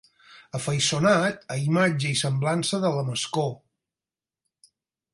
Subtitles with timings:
[0.59, 3.47] Afaiçonat a imatge i semblança de la Mascó.